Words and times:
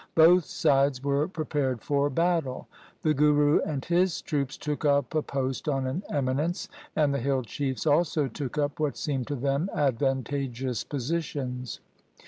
Both 0.15 0.45
sides 0.45 1.03
were 1.03 1.27
prepared 1.27 1.83
for 1.83 2.09
battle. 2.09 2.67
The 3.03 3.13
Guru 3.13 3.61
and 3.61 3.85
his 3.85 4.19
troops 4.23 4.57
took 4.57 4.83
up 4.83 5.13
a 5.13 5.21
post 5.21 5.69
on 5.69 5.85
an 5.85 6.01
eminence, 6.09 6.67
and 6.95 7.13
the 7.13 7.19
hill 7.19 7.43
chiefs 7.43 7.85
also 7.85 8.27
took 8.27 8.57
up 8.57 8.79
what 8.79 8.97
seemed 8.97 9.27
to 9.27 9.35
them 9.35 9.69
advantageous 9.75 10.83
positions. 10.83 11.81